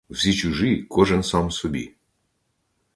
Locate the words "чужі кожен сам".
0.35-1.51